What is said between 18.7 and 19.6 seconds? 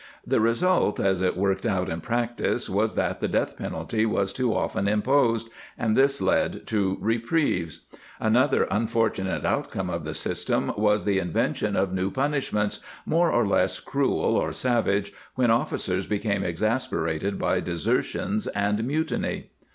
mutiny.